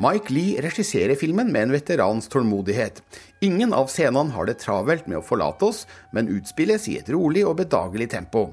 [0.00, 3.02] Mike Lee regisserer filmen med en veterans tålmodighet.
[3.44, 5.82] Ingen av scenene har det travelt med å forlate oss,
[6.16, 8.46] men utspilles i et rolig og bedagelig tempo.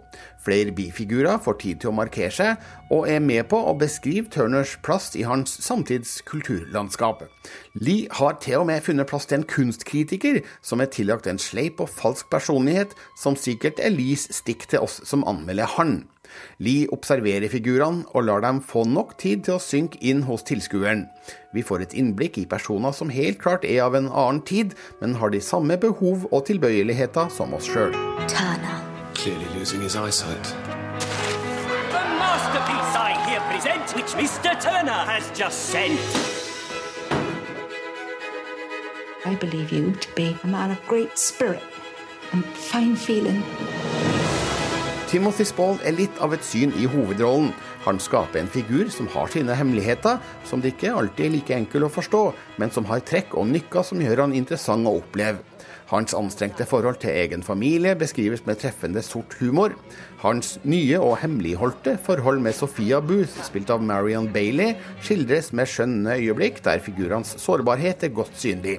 [0.43, 4.75] Flere bifigurer får tid til å markere seg, og er med på å beskrive Turners
[4.83, 7.23] plass i hans samtids kulturlandskap.
[7.79, 11.79] Lee har til og med funnet plass til en kunstkritiker som er tillagt en sleip
[11.79, 16.01] og falsk personlighet, som sikkert er Lees stikk til oss som anmelder han.
[16.59, 21.07] Lee observerer figurene og lar dem få nok tid til å synke inn hos tilskueren.
[21.53, 25.17] Vi får et innblikk i personer som helt klart er av en annen tid, men
[25.21, 27.95] har de samme behov og tilbøyeligheter som oss sjøl.
[29.19, 30.53] Clearly losing his eyesight.
[31.91, 34.55] The masterpiece I here present, which Mr.
[34.61, 35.99] Turner has just sent.
[39.25, 41.61] I believe you to be a man of great spirit
[42.31, 43.43] and fine feeling.
[45.09, 47.47] Timothy Spall er litt av et syn i hovedrollen.
[47.81, 51.87] Han skaper en figur som har sine hemmeligheter, som det ikke alltid er like enkel
[51.87, 52.19] å forstå,
[52.61, 55.41] men som har trekk og nykker som gjør han interessant å oppleve.
[55.89, 59.73] Hans anstrengte forhold til egen familie beskrives med treffende sort humor.
[60.21, 66.19] Hans nye og hemmeligholdte forhold med Sophia Booth, spilt av Marion Bailey, skildres med skjønne
[66.21, 68.77] øyeblikk der figurenes sårbarhet er godt synlig.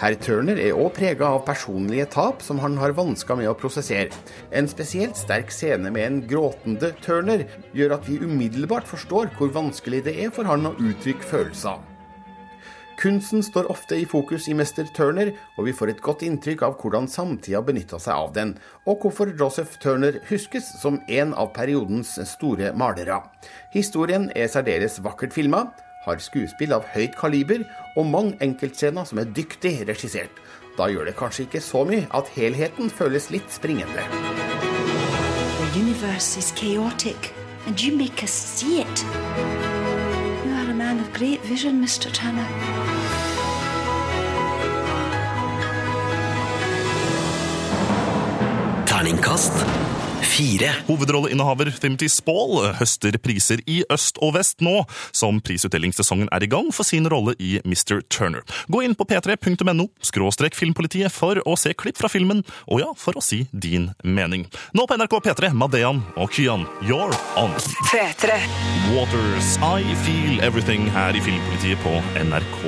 [0.00, 4.08] Herr Turner er òg prega av personlige tap som han har vansker med å prosessere.
[4.48, 7.44] En spesielt sterk scene med en gråtende Turner
[7.76, 11.82] gjør at vi umiddelbart forstår hvor vanskelig det er for han å uttrykke følelser.
[13.00, 16.74] Kunsten står ofte i fokus i Mester Turner, og vi får et godt inntrykk av
[16.80, 18.54] hvordan samtida benytta seg av den,
[18.88, 23.20] og hvorfor Joseph Turner huskes som en av periodens store malere.
[23.76, 25.66] Historien er særdeles vakkert filma,
[26.04, 27.64] har skuespill av høyt kaliber
[27.96, 30.32] og mange enkeltscener som er dyktig regissert.
[30.78, 34.06] Da gjør det kanskje ikke så mye at helheten føles litt springende.
[35.60, 37.32] The universe is chaotic,
[37.66, 39.04] and you make us see it.
[40.46, 42.10] You are a man of great vision, Mr.
[42.12, 42.48] Tanner.
[48.86, 49.54] Terningkast
[50.22, 50.70] fire.
[50.88, 54.82] Hovedrolleinnehaver Timothy Spall høster priser i øst og vest nå
[55.16, 58.00] som prisutdelingssesongen er i gang for sin rolle i Mr.
[58.12, 58.44] Turner.
[58.68, 63.18] Gå inn på p3.no skråstrek filmpolitiet for å se klipp fra filmen, og ja, for
[63.18, 64.46] å si din mening.
[64.76, 67.54] Nå på NRK P3, Madean og Kyan, You're On.
[67.90, 68.36] P3.
[68.90, 72.62] Waters, I Feel Everything her i Filmpolitiet på NRK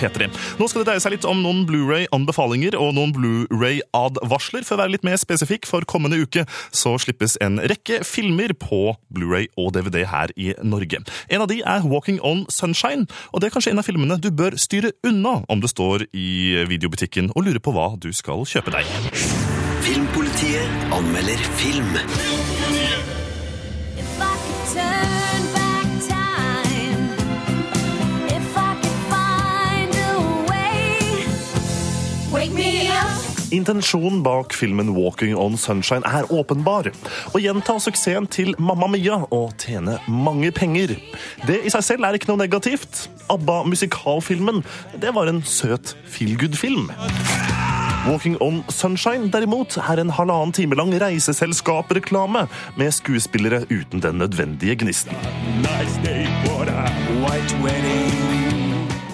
[0.00, 0.30] P3.
[0.60, 4.66] Nå skal det dreie seg litt om noen Blu-ray-anbefalinger og noen Blu-ray-advarsler.
[4.66, 8.96] For å være litt mer spesifikk, for kommende uke så slippes en rekke filmer på
[9.12, 11.02] Blu-ray og DVD her i Norge.
[11.28, 14.30] En av de er Walking On Sunshine, og det er kanskje en av filmene du
[14.34, 18.74] bør styre unna om du står i videobutikken og lurer på hva du skal kjøpe
[18.74, 18.90] deg.
[19.86, 22.45] Filmpolitiet anmelder film.
[33.50, 36.88] Intensjonen bak filmen Walking on Sunshine er åpenbar.
[37.30, 40.96] Å gjenta suksessen til Mamma Mia og tjene mange penger.
[41.46, 43.06] Det i seg selv er ikke noe negativt.
[43.30, 44.64] ABBA-musikalfilmen
[45.02, 46.90] det var en søt feelgood-film.
[48.06, 52.46] Walking on Sunshine derimot er en halvannen time lang reiseselskap-reklame
[52.78, 55.14] med skuespillere uten den nødvendige gnisten.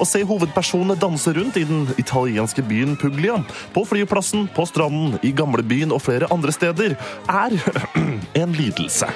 [0.00, 3.40] Å se hovedpersonene danse rundt i den italienske byen Puglia,
[3.74, 6.96] på flyplassen, på stranden, i gamlebyen og flere andre steder,
[7.28, 7.57] er
[8.42, 9.11] en lidelse.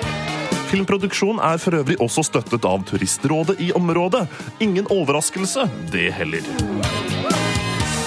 [0.66, 4.26] Filmproduksjon er for øvrig også støttet av Turistrådet i området.
[4.60, 7.15] Ingen overraskelse, det heller.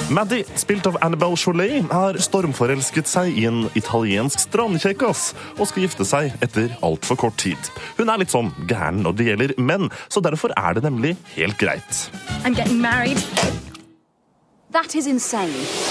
[0.10, 6.08] Maddie, spilt av Annabelle Cholet, har stormforelsket seg i en italiensk strandkjekkas og skal gifte
[6.08, 7.72] seg etter altfor kort tid.
[8.00, 11.62] Hun er litt sånn gæren når det gjelder menn, så derfor er det nemlig helt
[11.62, 12.06] greit.
[12.42, 13.69] I'm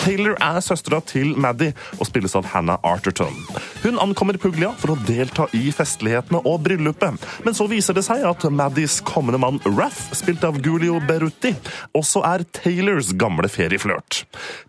[0.05, 3.35] Taylor er søstera til Maddy og spilles av Hannah Arterton.
[3.83, 8.23] Hun ankommer Puglia for å delta i festlighetene og bryllupet, men så viser det seg
[8.29, 11.57] at Maddies kommende mann Raff, spilt av Gulio Berutti,
[11.99, 14.21] også er Taylors gamle ferieflørt.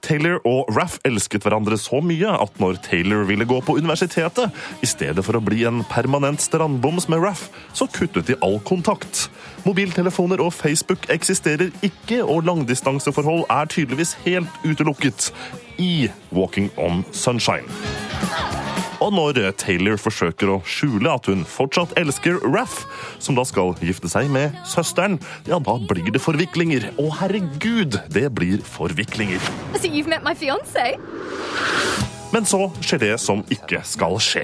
[0.02, 4.50] Taylor og Raff elsket hverandre så mye at når Taylor ville gå på universitetet,
[4.82, 7.46] i stedet for å bli en permanent strandboms med Raff,
[7.78, 9.28] så kuttet de all kontakt.
[9.66, 15.32] Mobiltelefoner og Facebook eksisterer ikke, og langdistanseforhold er tydeligvis helt utelukket
[15.78, 17.68] i Walking on Sunshine.
[19.00, 22.84] Og når Taylor forsøker å skjule at hun fortsatt elsker Raff,
[23.24, 25.18] som da skal gifte seg med søsteren,
[25.48, 26.92] ja, da blir det forviklinger.
[27.00, 29.44] Å, herregud, det blir forviklinger.
[29.80, 30.88] So fiance?
[32.32, 34.44] Men så skjer det som ikke skal skje.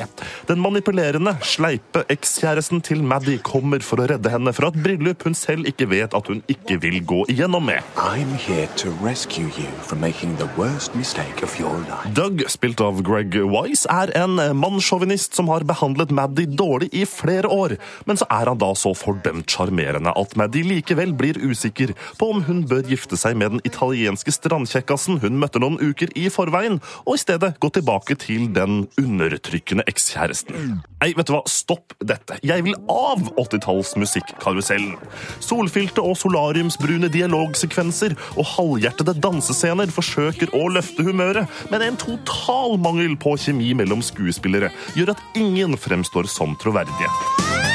[0.50, 5.38] Den manipulerende, sleipe ekskjæresten til Maddie kommer for å redde henne fra et bryllup hun
[5.38, 7.86] selv ikke vet at hun ikke vil gå igjennom med.
[8.02, 12.10] I'm here to rescue you from making the worst mistake of your life.
[12.18, 17.52] Doug, spilt av Greg Wise, er en mannssjåvinist som har behandlet Maddie dårlig i flere
[17.54, 17.78] år.
[18.10, 22.42] Men så er han da så fordømt sjarmerende at Maddie likevel blir usikker på om
[22.50, 27.20] hun bør gifte seg med den italienske strandkjekkasen hun møtte noen uker i forveien, og
[27.20, 30.80] i stedet gå tilbake til den undertrykkende ekskjæresten.
[31.02, 32.40] Nei, vet du hva, stopp dette.
[32.46, 34.96] Jeg vil av 80-tallsmusikkarusellen.
[35.44, 43.18] Solfylte og solariumsbrune dialogsekvenser og halvhjertede dansescener forsøker å løfte humøret, men en total mangel
[43.20, 47.75] på kjemi mellom skuespillere gjør at ingen fremstår som troverdige.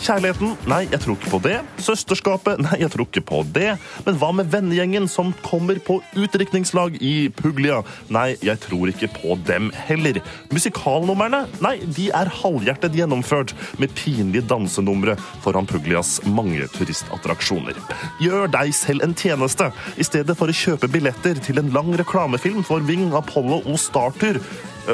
[0.00, 0.54] Kjærligheten?
[0.64, 1.56] Nei, jeg tror ikke på det.
[1.84, 2.60] Søsterskapet?
[2.64, 3.74] Nei, jeg tror ikke på det.
[4.06, 7.82] Men hva med vennegjengen som kommer på utdrikningslag i Puglia?
[8.08, 10.22] Nei, jeg tror ikke på dem heller.
[10.54, 11.42] Musikalnumrene?
[11.60, 13.52] Nei, de er halvhjertet gjennomført
[13.82, 17.76] med pinlige dansenumre foran Puglias mange turistattraksjoner.
[18.24, 19.68] Gjør deg selv en tjeneste.
[20.00, 24.40] I stedet for å kjøpe billetter til en lang reklamefilm for Ving, Apollo og Startur,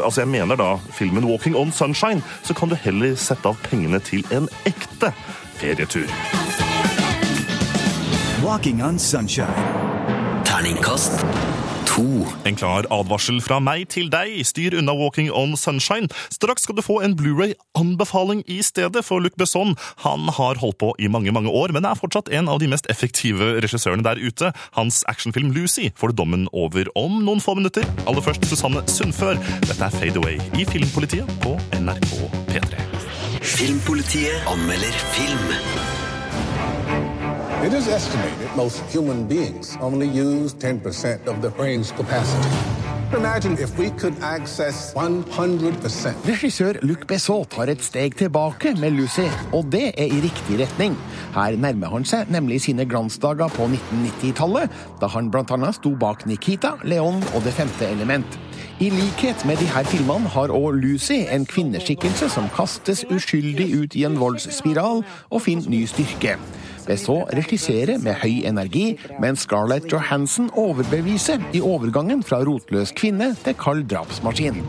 [0.05, 4.01] altså jeg mener da filmen Walking on Sunshine, så kan du heller sette av pengene
[4.01, 5.13] til en ekte
[5.61, 6.07] ferietur.
[8.47, 9.49] Walking on sunshine.
[10.45, 11.27] Terningkast
[11.97, 12.27] to.
[12.49, 14.39] En klar advarsel fra meg til deg.
[14.47, 16.11] Styr unna Walking on Sunshine.
[16.33, 19.75] Straks skal du få en Blu-ray-anbefaling i stedet, for Luc Besson
[20.05, 22.89] han har holdt på i mange mange år, men er fortsatt en av de mest
[22.93, 24.53] effektive regissørene der ute.
[24.77, 27.87] Hans actionfilm Lucy får du dommen over om noen få minutter.
[28.07, 29.41] Aller først Susanne Sundfør.
[29.67, 32.17] Dette er Fade Away i Filmpolitiet på NRK
[32.53, 32.89] P3.
[33.47, 35.96] Filmpolitiet anmelder film.
[37.65, 42.51] It is estimated most human beings only use 10% of the brain's capacity.
[43.17, 46.29] Imagine if we could access 100%.
[46.29, 50.99] Regissør Luc Besson tar et steg tilbake med Lucy, og det er i riktig retning.
[51.35, 55.73] Her nærmer han seg nemlig sine glansdager på 1990-tallet, da han bl.a.
[55.73, 58.39] sto bak Nikita, Leon og Det femte element.
[58.81, 63.97] I likhet med de her filmene har òg Lucy en kvinneskikkelse som kastes uskyldig ut
[63.97, 66.37] i en voldsspiral og finner ny styrke.
[66.87, 68.87] Besson regissere med høy energi,
[69.23, 74.63] mens Scarlett Johansson overbeviser i overgangen fra rotløs kvinne til kald drapsmaskin.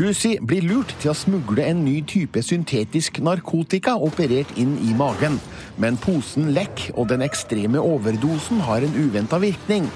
[0.00, 5.38] Lucy blir lurt til å smugle en ny type syntetisk narkotika operert inn i magen.
[5.78, 9.86] Men posen lekker, og den ekstreme overdosen har en uventa virkning.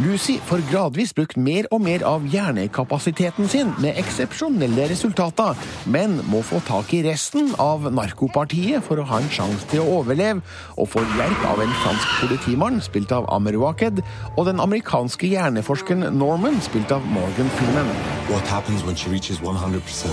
[0.00, 6.40] Lucy får gradvis brukt mer og mer av hjernekapasiteten sin, med eksepsjonelle resultater, men må
[6.46, 10.40] få tak i resten av narkopartiet for å ha en sjanse til å overleve,
[10.80, 14.00] og får hjelp av en fransk politimann, spilt av Amer Waked,
[14.38, 17.92] og den amerikanske hjerneforskeren Norman, spilt av Morgan Freeman.
[18.32, 20.08] What happens when she reaches 100%?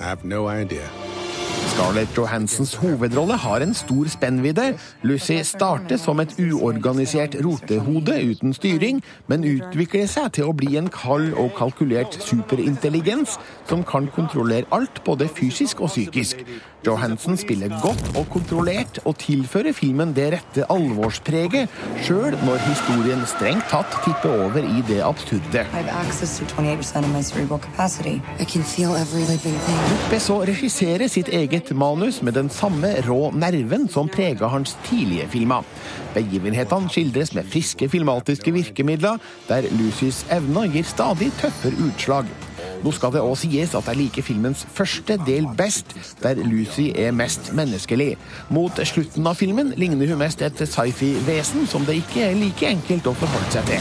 [0.00, 1.01] I have no idea.
[1.72, 4.74] Scarlett Johansens hovedrolle har en stor spennvidde.
[5.02, 10.90] Lucy starter som et uorganisert rotehode uten styring, men utvikler seg til å bli en
[10.92, 13.38] kald og kalkulert superintelligens
[13.70, 16.44] som kan kontrollere alt, både fysisk og psykisk.
[16.82, 21.70] Johansen spiller godt og kontrollert, og tilfører filmen det rette alvorspreget,
[22.02, 25.62] sjøl når historien strengt tatt tipper over i det absurde.
[25.62, 28.20] I så access to 28% of my cerebral capacity.
[28.40, 29.56] I can feel every living
[30.42, 35.62] regisserer sitt eget manus med den samme rå nerven som prega hans tidlige filmer.
[36.14, 42.26] Begivenhetene skildres med friske filmatiske virkemidler, der Lucys evner gir stadig tøffere utslag.
[42.82, 47.12] Nå skal det òg sies at jeg liker filmens første del best, der Lucy er
[47.14, 48.16] mest menneskelig.
[48.50, 53.06] Mot slutten av filmen ligner hun mest et sci-fi-vesen som det ikke er like enkelt
[53.06, 53.78] å forholde seg til.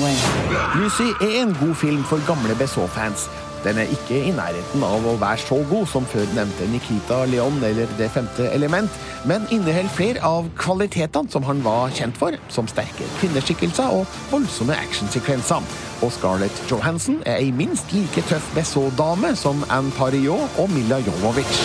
[0.00, 0.80] like.
[0.80, 3.28] Lucy er en god film for gamle Besson-fans.
[3.64, 7.58] Den er ikke i nærheten av å være så god som før nevnte Nikita Leon
[7.64, 8.90] eller Det femte element,
[9.28, 14.76] men inneholder flere av kvalitetene som han var kjent for, som sterke kvinneskikkelser og voldsomme
[14.86, 15.60] actionsekvenser.
[16.00, 21.60] Og Scarlett Johansson er ei minst like tøff Besson-dame som Anne Parillot og Mila Jovovich.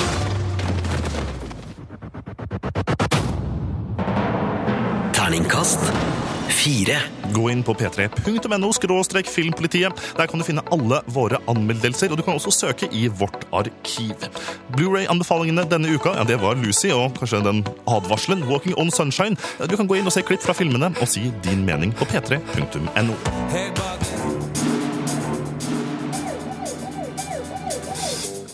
[5.15, 6.14] Terningkast
[6.49, 6.97] fire.
[7.33, 10.03] Gå inn på p3.no skråstrek filmpolitiet.
[10.17, 14.27] Der kan du finne alle våre anmeldelser, og du kan også søke i vårt arkiv.
[14.75, 19.39] Blu-ray-anbefalingene denne uka ja, det var Lucy og kanskje den advarselen Walking on Sunshine.
[19.69, 24.34] Du kan gå inn og se klipp fra filmene og si din mening på p3.no.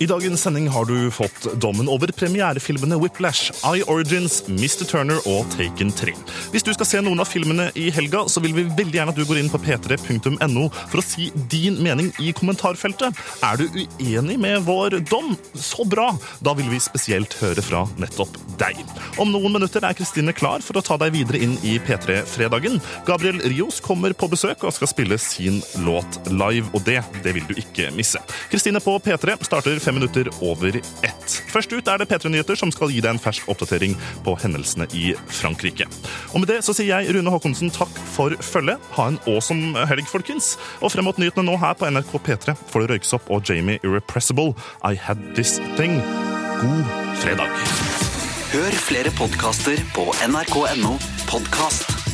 [0.01, 4.81] I dagens sending har du fått dommen over premierefilmene Whiplash, Eye Origins, Mr.
[4.89, 6.15] Turner og Taken 3.
[6.49, 9.19] Hvis du skal se noen av filmene i helga, så vil vi veldig gjerne at
[9.19, 13.19] du går inn på p3.no for å si din mening i kommentarfeltet.
[13.45, 15.35] Er du uenig med vår dom?
[15.53, 16.07] Så bra!
[16.41, 18.81] Da vil vi spesielt høre fra nettopp deg.
[19.21, 22.81] Om noen minutter er Kristine klar for å ta deg videre inn i P3-fredagen.
[23.05, 27.45] Gabriel Rios kommer på besøk og skal spille sin låt live, og det, det vil
[27.45, 28.17] du ikke misse.
[28.49, 31.43] Kristine på P3 starter fem minutter over ett.
[31.51, 35.11] Først ut er det P3-nyheter som skal gi deg en fersk oppdatering på hendelsene i
[35.27, 35.87] Frankrike.
[36.31, 38.79] Og med det så sier jeg Rune Håkonsen takk for følget.
[38.95, 40.55] Ha en awesome helg, folkens.
[40.79, 44.55] Og frem mot nyhetene nå her på NRK P3 får du Røyksopp og Jamie Irrepressible.
[44.87, 45.99] I Had This Thing.
[46.61, 46.87] God
[47.23, 47.51] fredag.
[48.51, 50.95] Hør flere podkaster på nrk.no
[51.31, 52.10] podkast.